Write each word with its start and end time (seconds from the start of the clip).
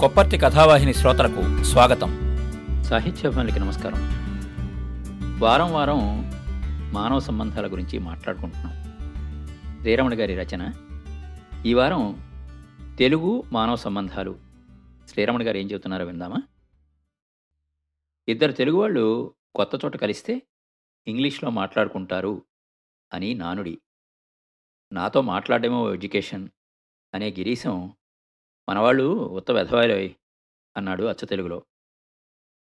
కొప్పర్తి 0.00 0.38
కథావాహిని 0.38 0.94
శ్రోతలకు 0.94 1.64
స్వాగతం. 1.64 2.08
సాహిత్యాభిమానులకి 2.84 3.60
నమస్కారం. 3.60 4.00
వారం 5.40 5.72
వారం 5.72 6.30
మానవ 6.92 7.18
సంబంధాల 7.18 7.72
గురించి 7.72 7.98
మాట్లాడుకుంటున్నాం. 7.98 8.72
శ్రీరమణ 9.80 10.12
గారి 10.12 10.34
రచన. 10.34 10.72
ఈ 11.66 11.74
వారం 11.74 12.18
తెలుగు 12.98 13.42
మానవ 13.52 13.76
సంబంధాలు. 13.76 14.38
శ్రీరమణ 15.08 15.46
గారు 15.46 15.56
ఏం 15.56 15.70
చెబుతున్నారో 15.70 16.04
విందామా? 16.04 16.42
ఇద్దరు 18.28 18.52
తెలుగు 18.52 18.76
వాళ్ళు 18.76 19.34
కొత్త 19.54 19.84
చోట 19.84 19.96
కలిస్తే 19.96 20.42
ఇంగ్లీష్లో 21.06 21.50
మాట్లాడుకుంటారు 21.50 22.42
అని 23.12 23.34
నానుడి. 23.34 23.78
నాతో 24.92 25.20
మాట్లాడేమో 25.20 25.94
ఎడ్యుకేషన్ 25.94 26.48
అనే 27.14 27.28
గిరీశం 27.28 27.92
మనవాళ్ళు 28.68 29.04
ఉత్త 29.04 29.50
వెధవాయిలోయ్ 29.50 30.10
అన్నాడు 30.76 31.04
అచ్చ 31.04 31.26
తెలుగులో. 31.26 31.64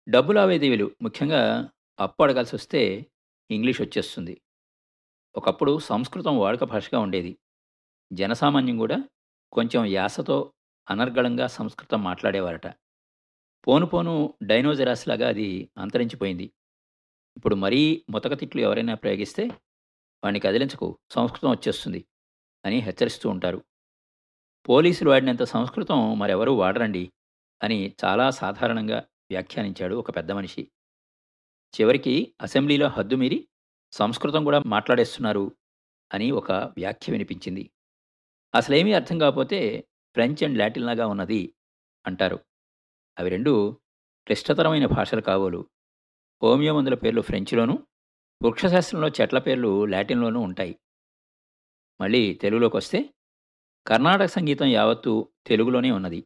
డబ్బు 0.09 0.31
లావాదేవీలు 0.31 0.91
ముఖ్యంగా 1.01 1.69
అప్పు 1.99 2.23
అడగాల్సి 2.23 2.55
వస్తే 2.55 3.05
ఇంగ్లీష్ 3.51 3.81
వచ్చేస్తుంది. 3.81 4.41
ఒకప్పుడు 5.35 5.79
సంస్కృతం 5.79 6.39
వాడుక 6.39 6.63
భాషగా 6.63 6.99
ఉండేది. 6.99 7.37
జనసామాన్యం 8.13 8.77
కూడా 8.77 9.03
కొంచెం 9.51 9.85
యాసతో 9.85 10.53
అనర్గళంగా 10.89 11.47
సంస్కృతం 11.47 12.03
మాట్లాడేవారట. 12.03 12.67
పోను 13.67 13.85
పోను 13.85 14.33
డైనోజరాసిలాగా 14.43 15.27
అది 15.27 15.69
అంతరించిపోయింది. 15.77 16.51
ఇప్పుడు 17.37 17.55
మరీ 17.55 18.05
ముతక 18.09 18.33
తిట్లు 18.33 18.61
ఎవరైనా 18.61 18.95
ప్రయోగిస్తే 18.95 19.47
వాడిని 20.23 20.39
కదిలించకు 20.39 20.97
సంస్కృతం 21.11 21.51
వచ్చేస్తుంది 21.51 22.05
అని 22.65 22.79
హెచ్చరిస్తూ 22.79 23.29
ఉంటారు. 23.29 23.63
పోలీసులు 24.69 25.09
వాడినంత 25.09 25.43
సంస్కృతం 25.43 26.19
మరెవరూ 26.19 26.53
వాడరండి 26.53 27.11
అని 27.63 27.95
చాలా 28.05 28.29
సాధారణంగా 28.29 28.97
వ్యాఖ్యానించాడు 29.29 29.95
ఒక 29.95 30.15
పెద్ద 30.15 30.31
మనిషి. 30.31 30.71
చివరికి 31.81 32.33
అసెంబ్లీలో 32.41 32.87
హద్దు 32.87 33.15
మీరి 33.15 33.47
సంస్కృతం 33.91 34.43
కూడా 34.43 34.59
మాట్లాడేస్తున్నారు 34.59 35.51
అని 36.13 36.31
ఒక 36.31 36.51
వ్యాఖ్య 36.51 37.11
వినిపించింది. 37.11 37.71
అసలేమీ 38.55 38.93
అర్థం 38.93 39.19
కాకపోతే 39.19 39.87
ఫ్రెంచ్ 40.13 40.43
అండ్ 40.43 40.57
లాటిన్ 40.57 40.85
లాగా 40.85 41.07
ఉన్నది 41.07 41.55
అంటారు. 42.07 42.39
అవి 43.19 43.29
రెండు 43.29 43.77
క్లిష్టతరమైన 44.25 44.85
భాషలు 44.85 45.21
కావోలు 45.21 45.69
హోమియో 46.43 46.77
మందుల 46.77 46.95
పేర్లు 46.95 47.21
ఫ్రెంచ్లోనూ 47.21 47.73
వృక్షశాస్త్రంలో 48.43 49.07
చెట్ల 49.07 49.39
పేర్లు 49.39 49.85
లాటిన్లోనూ 49.85 50.39
ఉంటాయి. 50.39 50.79
మళ్ళీ 52.01 52.33
తెలుగులోకి 52.33 52.77
వస్తే 52.77 53.09
కర్ణాటక 53.87 54.25
సంగీతం 54.25 54.65
యావత్తు 54.65 55.29
తెలుగులోనే 55.47 55.91
ఉన్నది. 55.91 56.21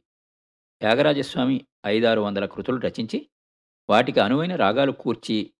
త్యాగరాజస్వామి 0.79 1.67
ఐదారు 1.85 2.21
వందల 2.21 2.45
కృతులు 2.45 2.79
రచించి 2.79 3.29
వాటికి 3.89 4.19
అనువైన 4.19 4.55
రాగాలు 4.55 4.91
కూర్చి 4.91 5.53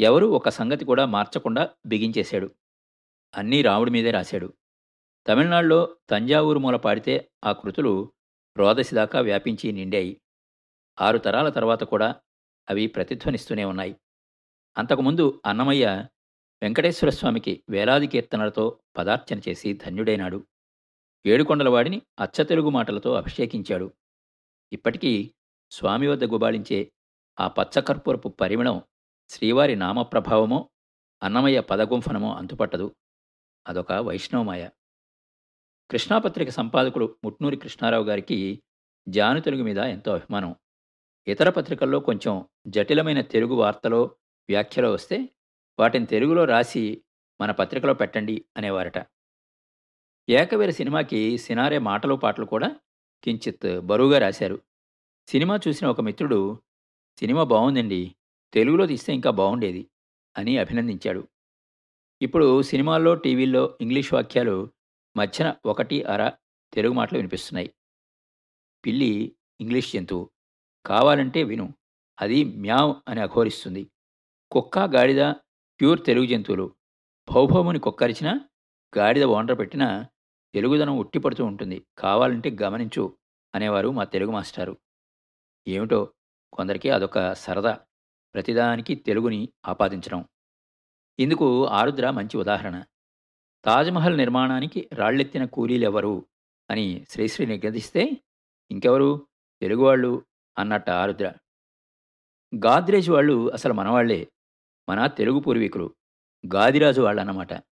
ఎవరూ 0.00 0.30
ఒక 0.30 0.48
సంగతి 0.48 0.84
కూడా 0.84 1.06
మార్చకుండా 1.06 1.70
బిగించేశాడు. 1.86 2.54
అన్నీ 3.34 3.62
రాముడి 3.62 3.90
మీదే 3.90 4.10
రాశాడు. 4.10 4.54
తమిళనాడులో 5.26 5.96
తంజావూరు 6.10 6.58
మూల 6.58 6.76
పాడితే 6.76 7.30
ఆ 7.44 7.52
కృతులు 7.52 8.12
రోదసి 8.56 8.94
దాకా 8.94 9.20
వ్యాపించి 9.20 9.72
నిండాయి. 9.72 10.20
ఆరు 11.00 11.18
తరాల 11.18 11.48
తర్వాత 11.48 11.84
కూడా 11.84 12.14
అవి 12.70 12.86
ప్రతిధ్వనిస్తూనే 12.86 13.64
ఉన్నాయి. 13.64 13.96
అంతకుముందు 14.78 15.42
అన్నమయ్య 15.46 16.06
వెంకటేశ్వర 16.62 17.10
స్వామికి 17.10 17.64
వేలాది 17.70 18.06
కీర్తనలతో 18.06 18.78
పదార్చన 18.98 19.40
చేసి 19.48 19.72
ధన్యుడైనాడు. 19.72 20.46
ఏడుకొండలవాడిని 21.26 22.02
అచ్చతెలుగు 22.20 22.68
మాటలతో 22.68 23.14
అభిషేకించాడు. 23.14 23.92
ఇప్పటికీ 24.72 25.34
స్వామి 25.70 26.08
వద్ద 26.08 26.24
గుబాళించే 26.24 26.92
ఆ 27.40 27.48
పచ్చకర్పూరపు 27.48 28.28
పరిమళం 28.28 28.82
శ్రీవారి 29.28 29.76
నామప్రభావమో 29.76 30.70
అన్నమయ్య 31.22 31.60
పదగుంఫనమో 31.60 32.34
అంతుపట్టదు. 32.34 32.96
అదొక 33.66 33.92
వైష్ణవమాయ. 33.92 34.68
కృష్ణాపత్రిక 35.90 36.50
సంపాదకుడు 36.50 37.16
ముట్నూరి 37.24 37.56
కృష్ణారావు 37.56 38.04
గారికి 38.04 38.62
జాను 39.08 39.40
తెలుగు 39.40 39.62
మీద 39.62 39.78
ఎంతో 39.78 40.14
అభిమానం. 40.14 40.56
ఇతర 41.26 41.50
పత్రికల్లో 41.50 42.00
కొంచెం 42.00 42.48
జటిలమైన 42.66 43.20
తెలుగు 43.20 43.54
వార్తలో 43.54 44.16
వ్యాఖ్యలో 44.48 44.92
వస్తే 44.92 45.28
వాటిని 45.78 46.06
తెలుగులో 46.06 46.44
రాసి 46.44 47.04
మన 47.40 47.50
పత్రికలో 47.50 47.94
పెట్టండి 47.94 48.44
అనేవారట. 48.56 49.11
ఏకవీర 50.28 50.70
సినిమాకి 50.70 51.38
సినారే 51.38 51.78
మాటలు 51.78 52.14
పాటలు 52.14 52.44
కూడా 52.44 52.76
కించిత్ 53.24 53.80
బరువుగా 53.80 54.18
రాశారు. 54.18 54.60
సినిమా 55.28 55.60
చూసిన 55.68 55.88
ఒక 55.88 56.00
మిత్రుడు 56.00 56.60
సినిమా 57.18 57.42
బాగుందండి 57.44 58.14
తెలుగులో 58.52 58.86
తీస్తే 58.86 59.14
ఇంకా 59.14 59.30
బాగుండేది 59.30 59.86
అని 60.38 60.58
అభినందించాడు. 60.58 61.28
ఇప్పుడు 62.22 62.62
సినిమాల్లో 62.62 63.14
టీవీల్లో 63.14 63.78
ఇంగ్లీష్ 63.80 64.12
వాక్యాలు 64.12 64.70
మధ్యన 65.16 65.54
ఒకటి 65.66 66.02
అర 66.02 66.32
తెలుగు 66.72 66.92
మాటలు 66.92 67.18
వినిపిస్తున్నాయి. 67.18 67.74
పిల్లి 68.86 69.36
ఇంగ్లీష్ 69.60 69.92
జంతువు 69.92 70.30
కావాలంటే 70.86 71.42
విను 71.42 71.74
అది 72.20 72.44
మ్యావ్ 72.44 72.94
అని 73.08 73.20
అఘోరిస్తుంది. 73.20 73.90
కుక్క 74.50 74.78
గాడిద 74.78 75.22
ప్యూర్ 75.80 76.04
తెలుగు 76.04 76.26
జంతువులు 76.26 76.74
భౌభౌముని 77.32 77.78
కుక్కరిచినా 77.78 78.40
గాడిద 78.98 79.24
ఓండ్ర 79.24 79.54
పెట్టినా 79.54 80.06
తెలుగుదనం 80.54 80.98
ఉట్టిపడుతూ 80.98 81.44
ఉంటుంది. 81.44 81.86
కావాలంటే 81.98 82.56
గమనించు 82.62 83.16
అనేవారు 83.54 83.88
మా 83.88 84.04
తెలుగు 84.04 84.30
మాస్టారు. 84.30 84.76
ఏమిటో 85.68 86.12
కొందరికి 86.52 86.90
అదొక 86.90 87.32
సరదా. 87.32 87.80
ప్రతిదానికి 88.34 88.94
తెలుగుని 88.94 89.48
ఆపాదించడం. 89.66 90.24
ఇందుకు 91.18 91.66
ఆరుద్ర 91.66 92.10
మంచి 92.10 92.36
ఉదాహరణ. 92.36 92.84
తాజ్మహల్ 93.64 94.16
నిర్మాణానికి 94.16 94.88
రాళ్ళెత్తిన 94.92 95.44
కూలీలెవరు 95.44 96.26
అని 96.70 97.06
శ్రీశ్రీ 97.10 97.46
నిగదిస్తే 97.46 98.10
ఇంకెవరు? 98.70 99.28
తెలుగువాళ్ళు 99.62 100.26
అన్నట్ట 100.58 100.90
ఆరుద్ర. 100.90 101.32
గాద్రేజ్ 102.56 103.10
వాళ్ళు 103.10 103.50
అసలు 103.50 103.72
మనవాళ్ళే. 103.72 104.32
మన 104.88 105.06
తెలుగు 105.06 105.40
పూర్వీకులు. 105.40 105.94
గాదిరాజు 106.54 107.00
వాళ్ళన్నమాట. 107.00 107.71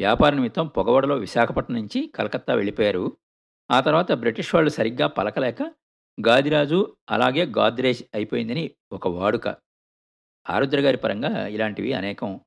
వ్యాపార 0.00 0.34
నిమిత్తం 0.34 0.66
పొగవడలో 0.66 1.16
విశాఖపట్నం 1.16 1.76
నుంచి 1.76 2.12
కలకత్తా 2.14 2.54
వెళ్ళిపోయారు. 2.54 3.16
ఆ 3.70 3.80
తర్వాత 3.80 4.12
బ్రిటిష్ 4.12 4.54
వాళ్ళు 4.54 4.70
సరిగ్గా 4.70 5.06
పలకలేక 5.06 5.62
గాదిరాజు 6.26 6.96
అలాగే 7.10 7.46
గాద్రేజ్ 7.46 8.04
అయిపోయిందని 8.14 8.70
ఒక 8.92 9.08
వాడుక. 9.08 9.48
ఆరుద్ర 10.50 10.80
గారి 10.80 10.96
పరంగా 10.96 11.46
ఇలాంటివి 11.46 11.92
అనేకం. 11.92 12.40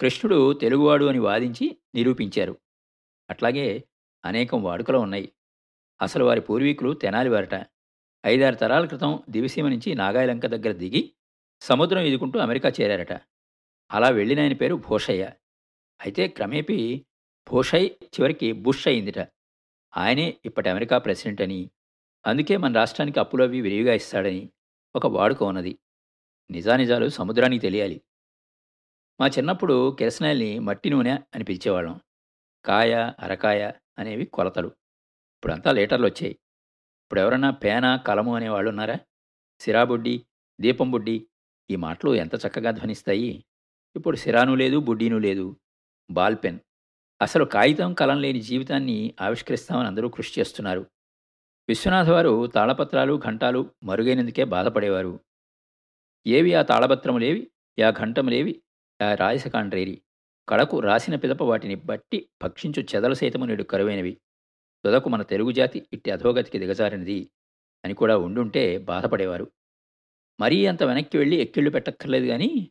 కృష్ణుడు 0.00 0.52
తెలుగువాడు 0.52 1.04
అని 1.04 1.18
వాదించి 1.18 1.78
నిరూపించారు. 1.94 2.58
అట్లాగే 3.30 3.84
అనేకం 4.24 4.62
వాడుకలు 4.62 4.98
ఉన్నాయి. 4.98 5.32
అసలు 6.02 6.24
వారి 6.24 6.40
పూర్వీకులు 6.40 6.92
తెనాలి 6.92 7.28
వారట. 7.28 7.66
ఐదారు 8.26 8.54
తరాల 8.54 8.86
క్రితం 8.86 9.22
దివిసీమ 9.30 9.68
నుంచి 9.68 9.94
నాగాయలంక 9.94 10.46
దగ్గర 10.46 10.72
దిగి 10.72 11.12
సముద్రం 11.60 12.00
ఎదుకుంటూ 12.00 12.38
అమెరికా 12.38 12.72
చేరారట. 12.80 13.12
అలా 13.90 14.08
వెళ్ళిన 14.08 14.40
ఆయన 14.40 14.52
పేరు 14.52 14.74
భూషయ్య. 14.74 15.30
అయితే 16.00 16.28
క్రమేపీ 16.28 16.78
భూషై 17.46 17.84
చివరికి 18.14 18.52
బుష్ 18.52 18.88
అయిందిట 18.88 19.20
ఆయనే 19.96 20.26
ఇప్పటి 20.44 20.68
అమెరికా 20.68 20.98
ప్రెసిడెంట్ 20.98 21.42
అని 21.42 21.60
అందుకే 22.24 22.56
మన 22.56 22.72
రాష్ట్రానికి 22.72 23.20
అప్పులు 23.20 23.42
అవి 23.42 23.60
విరివిగా 23.60 23.94
ఇస్తాడని 23.94 24.42
ఒక 24.94 25.06
వాడుక 25.06 25.42
ఉన్నది. 25.42 25.72
నిజానిజాలు 26.50 27.08
సముద్రానికి 27.08 27.62
తెలియాలి. 27.62 28.02
మా 29.20 29.26
చిన్నప్పుడు 29.26 29.96
కిరసనాయల్ని 29.98 30.58
మట్టి 30.58 30.90
నూనె 30.90 31.14
అని 31.34 31.44
పిలిచేవాళ్ళం. 31.44 31.96
కాయ 32.64 32.92
అరకాయ 33.18 33.72
అనేవి 33.98 34.24
కొలతలు. 34.26 34.68
ఇప్పుడంతా 35.36 35.72
లీటర్లు 35.72 36.06
వచ్చాయి 36.06 36.34
ఇప్పుడు 37.02 37.20
ఎవరన్నా 37.20 37.50
పేన 37.50 37.96
కలము 37.96 38.34
అనేవాళ్ళు 38.34 38.70
ఉన్నారా 38.70 38.96
సిరాబుడ్డి 39.60 40.14
దీపం 40.60 40.90
బుడ్డి 40.90 41.16
ఈ 41.70 41.76
మాటలు 41.76 42.14
ఎంత 42.14 42.34
చక్కగా 42.34 42.70
ధ్వనిస్తాయి? 42.70 43.30
ఇప్పుడు 43.96 44.16
సిరాను 44.16 44.54
లేదు 44.54 44.76
బుడ్డీను 44.78 45.18
లేదు. 45.18 45.46
బాల్ 46.10 46.36
పెన్ 46.44 46.58
అసలు 47.20 47.44
కాగితం 47.44 47.94
కలం 47.94 48.20
లేని 48.22 48.40
జీవితాన్ని 48.40 49.14
ఆవిష్కరిస్తామని 49.20 49.88
అందరూ 49.88 50.08
కృషి 50.08 50.40
చేస్తున్నారు. 50.40 50.86
విశ్వనాథ్ 51.68 52.10
వారు 52.10 52.46
తాళపత్రాలు 52.46 53.20
ఘంటాలు 53.26 53.70
మరుగైనందుకే 53.82 54.44
బాధపడేవారు. 54.44 55.20
ఏవి 56.26 56.54
ఆ 56.54 56.62
తాళపత్రములేవి 56.62 57.50
యా 57.78 57.90
ఘంటములేవి 57.90 58.62
యా 59.02 59.14
రాయసకాండ్రేరి 59.14 60.02
కళకు 60.48 60.80
రాసిన 60.80 61.16
పిదప 61.16 61.42
వాటిని 61.42 61.74
బట్టి 61.74 62.28
భక్షించు 62.42 62.82
చెదల 62.82 63.12
సైతము 63.12 63.44
నేడు 63.44 63.62
కరువైనవి. 63.62 64.20
తుదకు 64.84 65.08
మన 65.08 65.22
తెలుగు 65.22 65.52
జాతి 65.52 65.88
ఇట్టి 65.92 66.10
అధోగతికి 66.10 66.58
దిగజారినది 66.58 67.30
అని 67.84 67.94
కూడా 67.94 68.18
ఉండుంటే 68.18 68.78
బాధపడేవారు. 68.78 69.46
మరీ 70.40 70.66
అంత 70.66 70.82
వెనక్కి 70.82 71.18
వెళ్ళి 71.18 71.36
ఎక్కిళ్ళు 71.36 71.70
పెట్టక్కర్లేదు 71.70 72.26
కానీ 72.26 72.70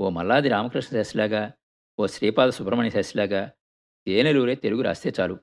ఓ 0.00 0.10
మల్లాది 0.10 0.48
రామకృష్ణ 0.48 0.96
శాస్త్రిలాగా 0.96 1.52
ఓ 2.00 2.06
శ్రీపాద 2.06 2.48
సుబ్రహ్మణ్య 2.48 2.90
శాస్త్రిలాగా 2.90 3.52
తేనెలూరే 4.06 4.54
తెలుగు 4.54 4.82
రాస్తే 4.82 5.12
చాలు. 5.20 5.38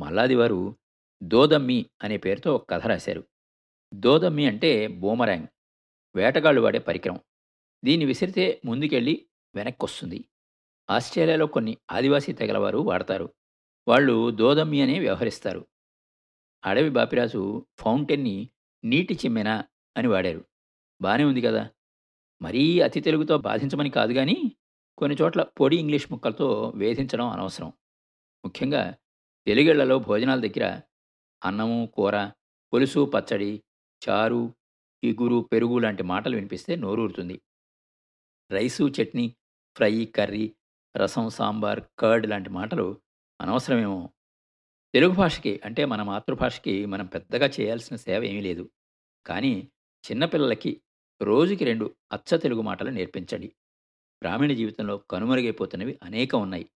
మల్లాది 0.00 0.34
వారు 0.34 0.78
దోదమ్మి 1.22 1.86
అనే 2.02 2.16
పేరుతో 2.16 2.54
ఒక 2.54 2.70
కథ 2.70 2.86
రాశారు. 2.86 3.24
దోదమ్మి 3.94 4.46
అంటే 4.46 4.86
బూమరాంగ్. 4.86 5.46
వేటగాళ్ళు 6.16 6.60
వాడే 6.60 6.78
పరికరం. 6.78 7.20
దీన్ని 7.84 8.04
విసిరితే 8.04 8.60
ముందుకెళ్ళి 8.64 9.26
వెనక్కి 9.54 9.84
వస్తుంది 9.84 10.24
ఆస్ట్రేలియాలో 10.90 11.46
కొన్ని 11.46 11.76
ఆదివాసీ 11.90 12.32
తెగలవారు 12.32 12.78
వాడతారు. 12.78 13.34
వాళ్ళు 13.88 14.30
దోదమ్మి 14.30 14.82
అనే 14.82 14.98
వ్యవహరిస్తారు. 14.98 15.66
అడవి 16.64 16.90
బాపిరాజు 16.90 17.66
ఫౌంటైన్ని 17.78 18.48
నీటి 18.84 19.14
చిమ్మెన 19.14 19.62
అని 19.96 20.08
వాడారు. 20.08 20.44
బానే 21.02 21.24
ఉంది 21.24 21.40
కదా. 21.40 21.70
మరీ 22.42 22.80
అతి 22.80 23.00
తెలుగుతో 23.00 23.38
బాధించమని 23.38 23.90
కాదు 23.90 24.12
కానీ 24.12 24.56
కొన్ని 24.98 25.16
చోట్ల 25.22 25.42
పొడి 25.42 25.76
ఇంగ్లీష్ 25.76 26.12
ముక్కలతో 26.12 26.72
వేధించడం 26.76 27.26
అనవసరం. 27.26 27.72
ముఖ్యంగా 28.44 28.94
తెలుగిళ్ళలో 29.46 29.98
భోజనాల 29.98 30.40
దగ్గర 30.40 30.80
అన్నము 31.44 31.86
కూర 31.86 32.30
పులుసు 32.74 33.04
పచ్చడి 33.04 33.62
చారు 34.08 34.54
ఇగురు 35.04 35.48
పెరుగు 35.52 35.78
లాంటి 35.78 36.02
మాటలు 36.02 36.34
వినిపిస్తే 36.34 36.76
నోరూరుతుంది. 36.76 37.40
Rice 38.50 38.92
chutney 39.02 39.36
fry 39.76 40.04
curry 40.04 40.54
rasam 40.96 41.28
sambar 41.28 41.80
curd 41.98 42.26
లాంటి 42.26 42.50
మాటలు 42.50 43.00
అనవసరమేమో. 43.40 44.10
తెలుగు 44.94 45.12
భాషకి 45.12 45.60
అంటే 45.64 45.84
మన 45.84 46.02
మాతృభాషకి 46.02 46.86
మనం 46.86 47.06
పెద్దగా 47.06 47.46
చేయాల్సిన 47.46 47.96
సేవ 47.96 48.24
ఏమీ 48.24 48.40
లేదు. 48.40 48.70
కానీ 49.26 49.68
చిన్నపిల్లలకి 50.10 50.82
రోజుకి 51.22 51.64
రెండు 51.64 51.94
అచ్చ 52.12 52.36
తెలుగు 52.36 52.60
మాటలు 52.60 52.90
నేర్పించండి. 52.90 53.52
గ్రామీణ 54.24 54.52
జీవితంలో 54.52 54.96
కనుమరుగైపోతున్నవి 54.98 55.98
అనేకం 56.02 56.42
ఉన్నాయి. 56.42 56.70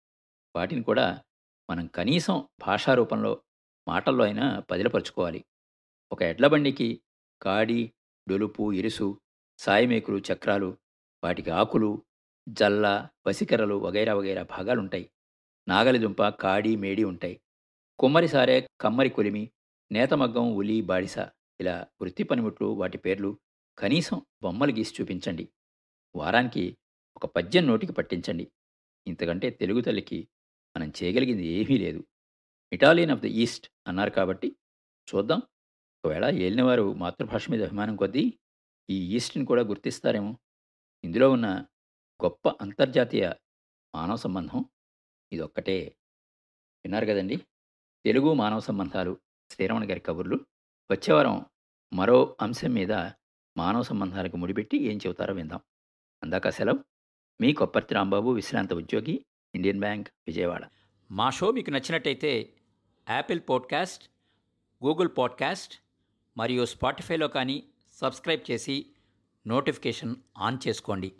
వాటిని 0.55 0.83
కూడా 0.83 1.21
మనం 1.69 1.87
కనీసం 1.87 2.47
భాషా 2.59 2.93
రూపంలో 2.93 3.41
మాటల్లో 3.87 4.23
అయినా 4.25 4.59
పదిలపరుచుకోవాలి. 4.59 5.45
ఒక 6.11 6.23
ఎడ్ల 6.23 6.47
బండికి 6.47 7.01
కాడి 7.41 7.93
డొలుపు 8.29 8.73
ఇరుసు 8.73 9.21
సాయమేకులు 9.57 10.21
చక్రాలు 10.33 10.77
వాటికి 11.23 11.49
ఆకులు 11.49 12.05
జల్ల 12.49 13.09
వసికరలు 13.27 13.75
వగైరా 13.75 14.13
వగైరా 14.13 14.43
భాగాలుంటాయి. 14.43 15.09
నాగలిదుంప 15.67 16.27
కాడి 16.27 16.75
మేడి 16.75 17.03
ఉంటాయి. 17.03 17.41
కుమ్మరి 17.99 18.27
సారే 18.27 18.67
కమ్మరి 18.81 19.09
కొలిమి 19.09 19.51
నేతమగ్గం 19.91 20.55
ఉలి 20.55 20.81
బాడిస 20.81 21.17
ఇలా 21.59 21.87
వృత్తి 22.01 22.23
పనిముట్లు 22.23 22.67
వాటి 22.67 22.97
పేర్లు 22.97 23.39
కనీసం 23.79 24.25
బొమ్మలు 24.43 24.71
గీసి 24.71 24.93
చూపించండి. 25.01 25.49
వారానికి 26.15 26.77
ఒక 27.23 27.35
పద్యం 27.35 27.67
నోటికి 27.67 27.93
పట్టించండి. 27.93 28.51
ఇంతకంటే 29.07 29.49
తెలుగు 29.49 29.81
తల్లికి 29.81 30.27
మనం 30.77 30.93
చేయగలిగింది 31.03 31.45
ఏమీ 31.45 31.77
లేదు. 31.77 32.05
ఇటాలియన్ 32.73 33.11
ఆఫ్ 33.11 33.21
ద 33.21 33.25
ఈస్ట్ 33.25 33.71
అన్నారు 33.87 34.09
కాబట్టి 34.09 34.55
చూద్దాం. 35.15 35.41
ఒకవేళ 36.05 36.25
ఏలినవారు 36.25 36.93
మాతృభాష 36.93 37.51
మీద 37.51 37.63
అభిమానం 37.63 37.95
కొద్దీ 37.95 38.39
ఈ 38.89 39.15
ఈస్ట్ని 39.15 39.45
కూడా 39.45 39.61
గుర్తిస్తారేమో. 39.63 40.37
ఇందులో 41.03 41.31
ఉన్న 41.31 41.65
గొప్ప 42.23 42.49
అంతర్జాతీయ 42.49 43.33
మానవ 43.95 44.15
సంబంధం 44.15 44.65
ఇదొక్కటే. 45.31 45.97
విన్నారు 46.85 47.05
కదండి? 47.05 47.35
తెలుగు 48.05 48.33
మానవ 48.33 48.59
సంబంధాలు 48.59 49.17
శ్రీరమణ 49.51 49.89
గారి 49.89 49.99
కబుర్లు. 49.99 50.39
వచ్చేవారం 50.91 51.45
మరో 51.93 52.37
అంశం 52.41 52.73
మీద 52.73 52.91
మానవ 53.57 53.81
సంబంధాలకు 53.81 54.37
ముడిపెట్టి 54.37 54.77
ఏం 54.77 54.97
చెబుతారో 54.97 55.33
విందాం. 55.33 55.59
అందాక 56.23 56.49
సెలవు. 56.49 56.92
మీ 57.41 57.53
కొప్పర్తి 57.53 57.95
రాంబాబు 57.95 58.29
విశ్రాంత 58.29 58.73
ఉద్యోగి 58.73 59.25
ఇండియన్ 59.55 59.79
బ్యాంక్ 59.79 60.07
విజయవాడ. 60.27 60.67
మా 61.11 61.29
షో 61.29 61.51
మీకు 61.51 61.69
నచ్చినట్టయితే 61.69 62.53
యాపిల్ 63.09 63.39
పాడ్కాస్ట్ 63.49 64.03
గూగుల్ 64.85 65.09
పాడ్కాస్ట్ 65.17 65.73
మరియు 66.37 66.65
స్పాటిఫైలో 66.65 67.27
కానీ 67.27 67.63
సబ్స్క్రైబ్ 67.93 68.51
చేసి 68.51 68.85
నోటిఫికేషన్ 69.47 70.15
ఆన్ 70.37 70.57
చేసుకోండి. 70.67 71.11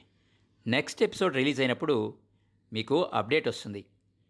నెక్స్ట్ 0.67 1.03
ఎపిసోడ్ 1.03 1.35
రిలీజ్ 1.35 1.61
అయినప్పుడు 1.61 2.17
మీకు 2.73 3.03
అప్డేట్ 3.03 3.47
వస్తుంది. 3.47 3.85